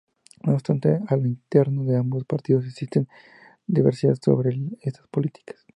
No 0.43 0.53
obstante 0.55 0.99
a 1.09 1.15
lo 1.15 1.27
interno 1.27 1.83
de 1.83 1.95
ambos 1.95 2.25
partidos 2.25 2.65
existen 2.65 3.07
divergencias 3.67 4.17
sobre 4.25 4.59
estas 4.81 5.07
políticas. 5.09 5.63